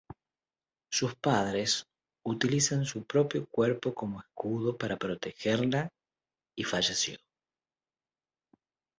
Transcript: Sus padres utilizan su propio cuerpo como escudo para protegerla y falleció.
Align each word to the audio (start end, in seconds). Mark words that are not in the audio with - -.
Sus 0.91 1.13
padres 1.15 1.85
utilizan 2.25 2.85
su 2.85 3.03
propio 3.05 3.45
cuerpo 3.45 3.93
como 3.93 4.19
escudo 4.21 4.75
para 4.75 4.97
protegerla 4.97 5.89
y 6.57 6.63
falleció. 6.63 7.19